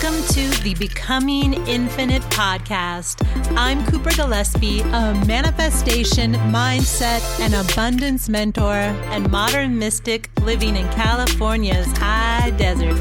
[0.00, 3.26] Welcome to the Becoming Infinite podcast.
[3.56, 11.88] I'm Cooper Gillespie, a manifestation, mindset, and abundance mentor and modern mystic living in California's
[11.98, 12.96] high desert.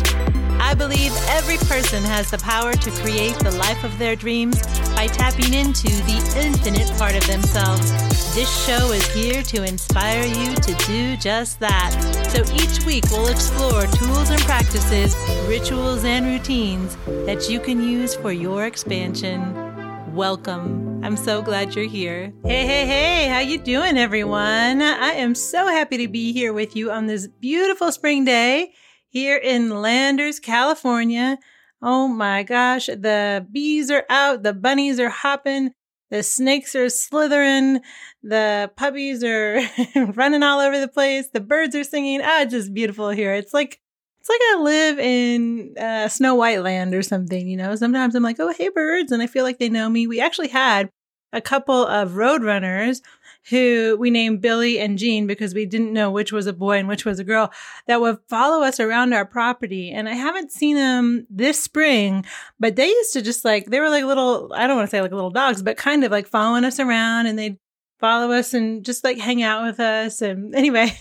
[0.59, 4.59] I believe every person has the power to create the life of their dreams
[4.95, 7.91] by tapping into the infinite part of themselves.
[8.34, 12.16] This show is here to inspire you to do just that.
[12.30, 15.16] So each week we'll explore tools and practices,
[15.48, 16.95] rituals and routines
[17.26, 20.13] that you can use for your expansion.
[20.13, 21.03] Welcome.
[21.03, 22.34] I'm so glad you're here.
[22.44, 24.81] Hey, hey, hey, how you doing everyone?
[24.81, 28.73] I am so happy to be here with you on this beautiful spring day
[29.09, 31.39] here in Landers, California.
[31.81, 35.72] Oh my gosh, the bees are out, the bunnies are hopping,
[36.09, 37.81] the snakes are slithering,
[38.23, 39.61] the puppies are
[40.14, 42.22] running all over the place, the birds are singing.
[42.23, 43.33] Ah, it's just beautiful here.
[43.33, 43.80] It's like
[44.19, 47.75] it's like I live in uh, Snow White land or something, you know.
[47.75, 50.05] Sometimes I'm like, oh, hey, birds, and I feel like they know me.
[50.05, 50.89] We actually had
[51.33, 53.02] a couple of roadrunners
[53.50, 56.88] who we named Billy and Jean because we didn't know which was a boy and
[56.88, 57.52] which was a girl
[57.88, 59.92] that would follow us around our property.
[59.92, 62.25] And I haven't seen them this spring,
[62.59, 65.02] but they used to just like, they were like little, I don't want to say
[65.02, 67.58] like little dogs, but kind of like following us around and they'd
[68.00, 70.22] follow us and just like hang out with us.
[70.22, 70.92] And anyway,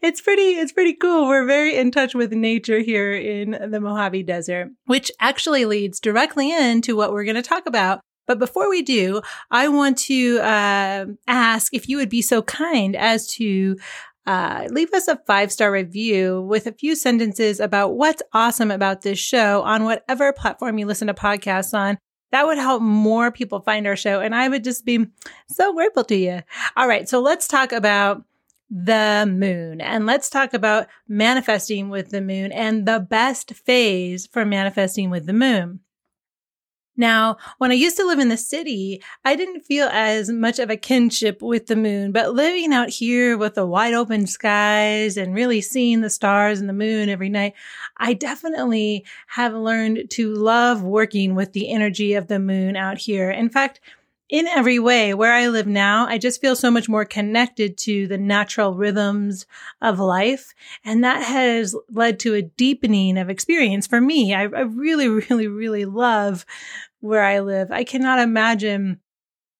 [0.00, 1.26] it's pretty, it's pretty cool.
[1.26, 6.52] We're very in touch with nature here in the Mojave Desert, which actually leads directly
[6.52, 11.06] into what we're going to talk about but before we do, I want to uh,
[11.26, 13.76] ask if you would be so kind as to
[14.26, 19.02] uh, leave us a five star review with a few sentences about what's awesome about
[19.02, 21.98] this show on whatever platform you listen to podcasts on.
[22.32, 24.20] That would help more people find our show.
[24.20, 25.06] And I would just be
[25.48, 26.40] so grateful to you.
[26.76, 27.08] All right.
[27.08, 28.24] So let's talk about
[28.70, 34.44] the moon and let's talk about manifesting with the moon and the best phase for
[34.44, 35.80] manifesting with the moon.
[36.96, 40.70] Now, when I used to live in the city, I didn't feel as much of
[40.70, 45.34] a kinship with the moon, but living out here with the wide open skies and
[45.34, 47.54] really seeing the stars and the moon every night,
[47.96, 53.30] I definitely have learned to love working with the energy of the moon out here.
[53.30, 53.80] In fact,
[54.30, 58.06] in every way, where I live now, I just feel so much more connected to
[58.06, 59.46] the natural rhythms
[59.82, 60.54] of life.
[60.84, 64.34] And that has led to a deepening of experience for me.
[64.34, 66.46] I, I really, really, really love
[67.00, 67.70] where I live.
[67.70, 69.00] I cannot imagine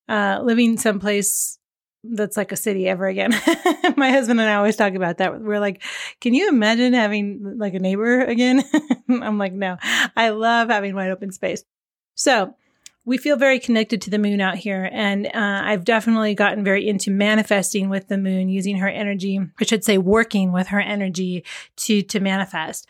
[0.08, 1.58] uh, living someplace
[2.02, 3.30] that's like a city ever again.
[3.96, 5.40] My husband and I always talk about that.
[5.40, 5.82] We're like,
[6.20, 8.62] can you imagine having like a neighbor again?
[9.08, 9.76] I'm like, no,
[10.16, 11.64] I love having wide open space.
[12.14, 12.54] So
[13.06, 14.88] we feel very connected to the moon out here.
[14.92, 19.64] And uh, I've definitely gotten very into manifesting with the moon, using her energy, I
[19.64, 21.44] should say working with her energy
[21.76, 22.86] to, to manifest.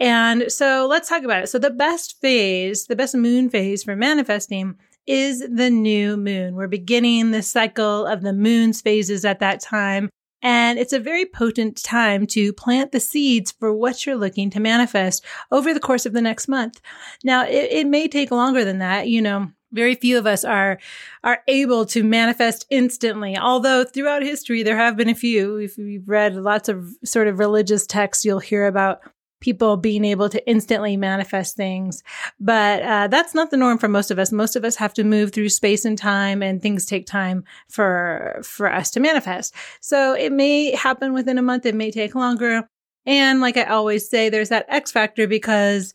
[0.00, 1.48] And so let's talk about it.
[1.48, 4.76] So the best phase, the best moon phase for manifesting
[5.06, 6.54] is the new moon.
[6.54, 10.10] We're beginning the cycle of the moon's phases at that time.
[10.40, 14.60] And it's a very potent time to plant the seeds for what you're looking to
[14.60, 16.80] manifest over the course of the next month.
[17.24, 19.08] Now, it, it may take longer than that.
[19.08, 20.78] You know, very few of us are
[21.22, 25.56] are able to manifest instantly although throughout history there have been a few.
[25.56, 28.24] If you've read lots of sort of religious texts.
[28.24, 29.00] You'll hear about
[29.40, 32.02] people being able to instantly manifest things.
[32.40, 34.32] But uh, that's not the norm for most of us.
[34.32, 38.40] Most of us have to move through space and time and things take time for
[38.42, 39.54] for us to manifest.
[39.80, 41.66] So it may happen within a month.
[41.66, 42.68] It may take longer.
[43.06, 45.94] And like i always say there's that x factor because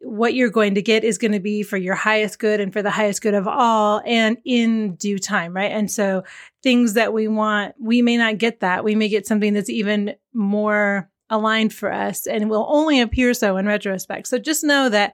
[0.00, 2.82] what you're going to get is going to be for your highest good and for
[2.82, 5.72] the highest good of all and in due time, right?
[5.72, 6.24] And so
[6.62, 8.84] things that we want, we may not get that.
[8.84, 13.56] We may get something that's even more aligned for us and will only appear so
[13.56, 14.28] in retrospect.
[14.28, 15.12] So just know that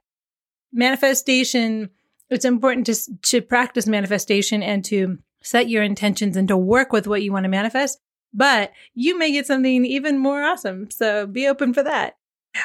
[0.71, 1.89] manifestation,
[2.29, 7.07] it's important to, to practice manifestation and to set your intentions and to work with
[7.07, 7.99] what you want to manifest.
[8.33, 10.91] But you may get something even more awesome.
[10.91, 12.17] So be open for that.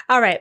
[0.08, 0.40] All right.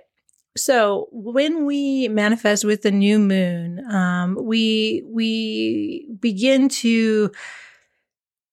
[0.58, 7.32] So when we manifest with the new moon, um, we we begin to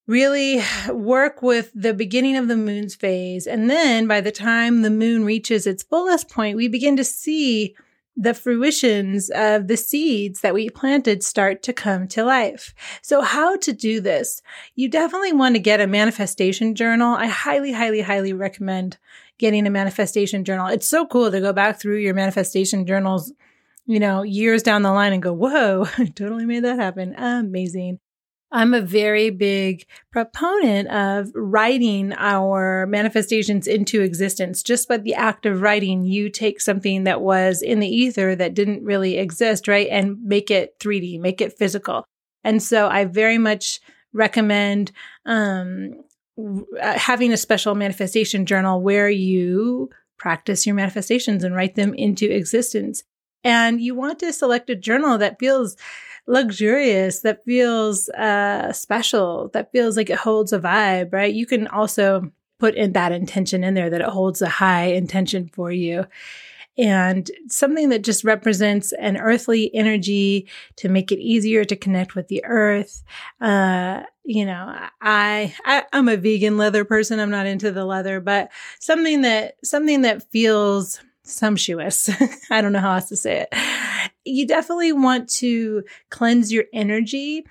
[0.07, 4.89] really work with the beginning of the moon's phase, and then by the time the
[4.89, 7.75] moon reaches its fullest point, we begin to see
[8.17, 12.73] the fruitions of the seeds that we planted start to come to life.
[13.03, 14.41] So how to do this?
[14.75, 17.15] You definitely want to get a manifestation journal.
[17.15, 18.97] I highly, highly, highly recommend
[19.37, 20.65] getting a manifestation journal.
[20.65, 23.31] It's so cool to go back through your manifestation journals,
[23.85, 27.13] you know, years down the line and go, whoa, I totally made that happen.
[27.15, 27.99] Amazing.
[28.51, 34.63] I'm a very big proponent of writing our manifestations into existence.
[34.63, 38.53] Just by the act of writing, you take something that was in the ether that
[38.53, 39.87] didn't really exist, right?
[39.91, 42.05] And make it 3D, make it physical.
[42.43, 43.81] And so I very much
[44.13, 44.93] recommend
[45.25, 45.95] um,
[46.81, 52.31] uh, having a special manifestation journal where you practice your manifestations and write them into
[52.31, 53.03] existence.
[53.47, 55.77] And you want to select a journal that feels
[56.27, 61.33] luxurious, that feels uh, special, that feels like it holds a vibe, right?
[61.33, 62.29] You can also
[62.59, 66.05] put in that intention in there that it holds a high intention for you.
[66.77, 72.27] And something that just represents an earthly energy to make it easier to connect with
[72.27, 73.01] the earth.
[73.39, 77.21] Uh, you know, I, I I'm a vegan leather person.
[77.21, 78.51] I'm not into the leather, but
[78.81, 82.09] something that something that feels sumptuous.
[82.51, 84.11] I don't know how else to say it.
[84.25, 87.45] You definitely want to cleanse your energy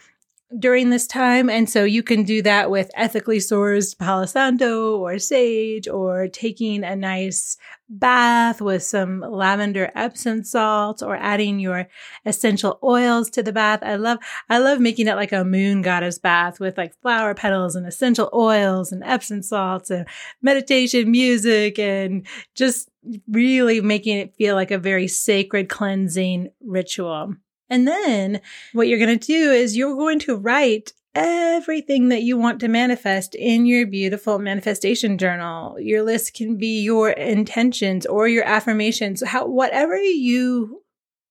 [0.58, 1.50] during this time.
[1.50, 6.84] And so you can do that with ethically sourced Palo Santo or sage or taking
[6.84, 7.56] a nice
[7.88, 11.88] bath with some lavender Epsom salts or adding your
[12.24, 13.80] essential oils to the bath.
[13.82, 17.74] I love, I love making it like a moon goddess bath with like flower petals
[17.74, 20.06] and essential oils and Epsom salts and
[20.42, 22.88] meditation music and just
[23.28, 27.34] really making it feel like a very sacred cleansing ritual.
[27.68, 28.40] And then
[28.72, 32.68] what you're going to do is you're going to write everything that you want to
[32.68, 35.80] manifest in your beautiful manifestation journal.
[35.80, 40.82] Your list can be your intentions or your affirmations, how, whatever you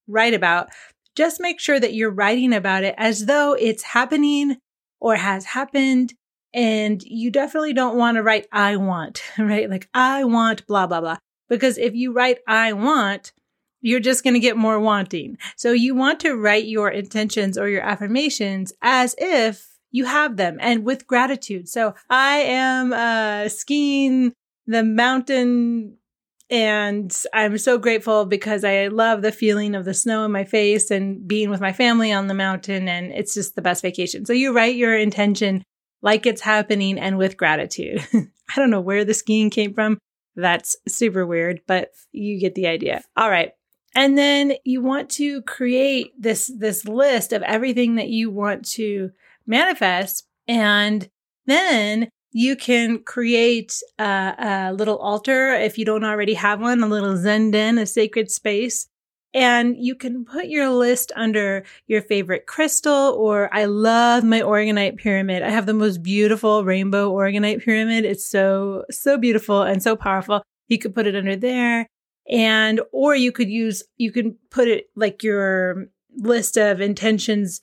[0.08, 0.70] write about,
[1.16, 4.58] just make sure that you're writing about it as though it's happening
[5.00, 6.14] or has happened.
[6.54, 9.70] And you definitely don't want to write, I want, right?
[9.70, 11.18] Like, I want blah, blah, blah.
[11.48, 13.34] Because if you write, I want,
[13.86, 15.38] you're just going to get more wanting.
[15.56, 20.58] So you want to write your intentions or your affirmations as if you have them
[20.60, 21.70] and with gratitude.
[21.70, 24.34] So I am uh, skiing
[24.66, 25.98] the mountain
[26.50, 30.90] and I'm so grateful because I love the feeling of the snow in my face
[30.90, 32.88] and being with my family on the mountain.
[32.88, 34.26] And it's just the best vacation.
[34.26, 35.64] So you write your intention
[36.02, 38.04] like it's happening and with gratitude.
[38.14, 40.00] I don't know where the skiing came from.
[40.36, 43.04] That's super weird, but you get the idea.
[43.16, 43.52] All right.
[43.96, 49.12] And then you want to create this, this list of everything that you want to
[49.48, 50.28] manifest.
[50.48, 51.10] And
[51.46, 54.34] then you can create a,
[54.74, 58.30] a, little altar if you don't already have one, a little Zen den, a sacred
[58.30, 58.88] space.
[59.34, 64.98] And you can put your list under your favorite crystal, or I love my Orgonite
[64.98, 65.44] pyramid.
[65.44, 68.06] I have the most beautiful rainbow Orgonite pyramid.
[68.06, 70.42] It's so, so beautiful and so powerful.
[70.68, 71.88] You could put it under there.
[72.30, 75.88] And, or you could use, you can put it like your
[76.18, 77.62] list of intentions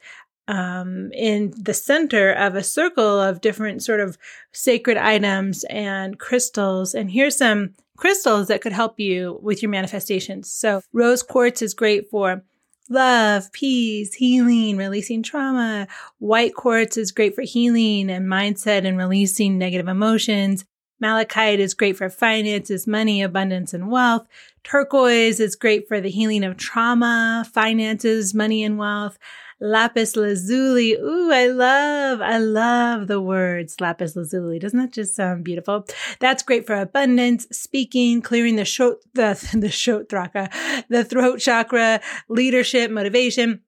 [0.48, 4.18] um, in the center of a circle of different sort of
[4.52, 6.94] sacred items and crystals.
[6.94, 10.50] And here's some crystals that could help you with your manifestations.
[10.50, 12.42] So rose quartz is great for
[12.90, 15.86] love, peace, healing, releasing trauma.
[16.18, 20.64] White quartz is great for healing and mindset and releasing negative emotions.
[21.02, 24.28] Malachite is great for finances, money, abundance, and wealth.
[24.62, 29.18] Turquoise is great for the healing of trauma, finances, money, and wealth
[29.62, 30.94] lapis lazuli.
[30.94, 34.58] Ooh, I love, I love the words lapis lazuli.
[34.58, 35.86] Doesn't that just sound beautiful?
[36.20, 40.50] That's great for abundance, speaking, clearing the throat, the, the throat chakra,
[40.88, 43.60] the throat chakra, leadership, motivation.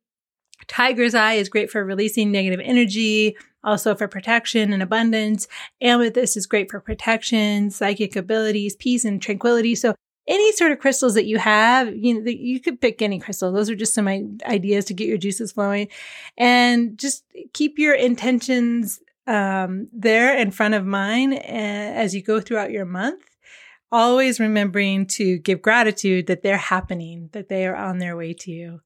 [0.66, 5.48] Tiger's eye is great for releasing negative energy, also for protection and abundance.
[5.80, 9.74] Amethyst is great for protection, psychic abilities, peace and tranquility.
[9.74, 9.94] So
[10.26, 13.52] any sort of crystals that you have, you know, you could pick any crystal.
[13.52, 15.88] Those are just some ideas to get your juices flowing
[16.36, 22.70] and just keep your intentions um, there in front of mine as you go throughout
[22.70, 23.22] your month.
[23.92, 28.50] Always remembering to give gratitude that they're happening, that they are on their way to
[28.50, 28.80] you.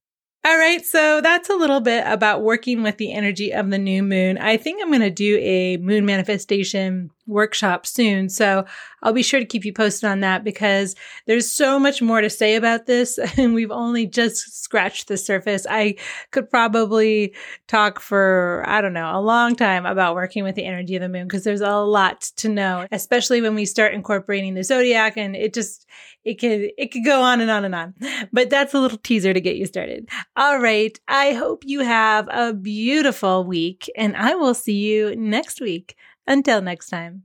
[0.48, 4.02] All right, so that's a little bit about working with the energy of the new
[4.02, 4.38] moon.
[4.38, 8.28] I think I'm going to do a moon manifestation workshop soon.
[8.28, 8.64] So
[9.02, 12.30] I'll be sure to keep you posted on that because there's so much more to
[12.30, 15.66] say about this and we've only just scratched the surface.
[15.68, 15.96] I
[16.30, 17.34] could probably
[17.68, 21.08] talk for, I don't know, a long time about working with the energy of the
[21.08, 25.36] moon because there's a lot to know, especially when we start incorporating the zodiac and
[25.36, 25.86] it just,
[26.24, 27.94] it could it could go on and on and on.
[28.32, 30.08] But that's a little teaser to get you started.
[30.36, 30.98] All right.
[31.08, 35.96] I hope you have a beautiful week and I will see you next week.
[36.28, 37.22] Until next time.